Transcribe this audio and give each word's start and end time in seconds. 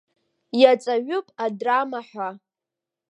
Иаҵаҩуп 0.61 1.27
адрама 1.45 1.99
ҳәа. 2.09 2.29